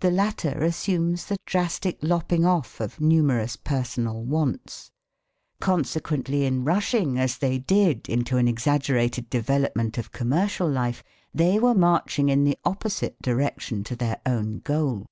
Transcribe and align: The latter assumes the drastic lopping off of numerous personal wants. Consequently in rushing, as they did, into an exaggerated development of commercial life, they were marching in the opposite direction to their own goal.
The 0.00 0.10
latter 0.10 0.64
assumes 0.64 1.26
the 1.26 1.36
drastic 1.46 1.98
lopping 2.02 2.44
off 2.44 2.80
of 2.80 3.00
numerous 3.00 3.54
personal 3.54 4.24
wants. 4.24 4.90
Consequently 5.60 6.44
in 6.44 6.64
rushing, 6.64 7.16
as 7.16 7.38
they 7.38 7.56
did, 7.58 8.08
into 8.08 8.38
an 8.38 8.48
exaggerated 8.48 9.30
development 9.30 9.98
of 9.98 10.10
commercial 10.10 10.68
life, 10.68 11.04
they 11.32 11.60
were 11.60 11.74
marching 11.76 12.28
in 12.28 12.42
the 12.42 12.58
opposite 12.64 13.22
direction 13.22 13.84
to 13.84 13.94
their 13.94 14.20
own 14.26 14.58
goal. 14.64 15.06